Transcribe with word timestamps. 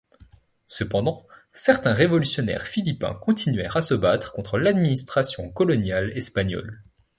Cependant 0.67 1.27
certains 1.53 1.93
révolutionnaires 1.93 2.65
philippins 2.65 3.13
continuèrent 3.13 3.77
à 3.77 3.81
se 3.83 3.93
battre 3.93 4.33
contre 4.33 4.57
l'administration 4.57 5.51
coloniale 5.51 6.11
espagnole. 6.17 6.81